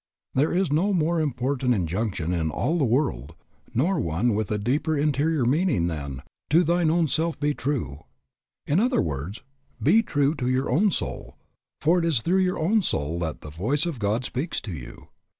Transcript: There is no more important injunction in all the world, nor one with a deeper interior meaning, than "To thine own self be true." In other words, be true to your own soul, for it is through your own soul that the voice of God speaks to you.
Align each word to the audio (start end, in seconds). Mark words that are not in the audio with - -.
There 0.33 0.51
is 0.51 0.71
no 0.71 0.93
more 0.93 1.21
important 1.21 1.75
injunction 1.75 2.33
in 2.33 2.49
all 2.49 2.79
the 2.79 2.83
world, 2.83 3.35
nor 3.71 3.99
one 3.99 4.33
with 4.33 4.49
a 4.49 4.57
deeper 4.57 4.97
interior 4.97 5.45
meaning, 5.45 5.85
than 5.85 6.23
"To 6.49 6.63
thine 6.63 6.89
own 6.89 7.07
self 7.07 7.39
be 7.39 7.53
true." 7.53 8.05
In 8.65 8.79
other 8.79 8.99
words, 8.99 9.43
be 9.79 10.01
true 10.01 10.33
to 10.37 10.49
your 10.49 10.71
own 10.71 10.89
soul, 10.89 11.35
for 11.81 11.99
it 11.99 12.05
is 12.05 12.21
through 12.23 12.41
your 12.41 12.57
own 12.57 12.81
soul 12.81 13.19
that 13.19 13.41
the 13.41 13.51
voice 13.51 13.85
of 13.85 13.99
God 13.99 14.25
speaks 14.25 14.59
to 14.61 14.71
you. 14.73 15.09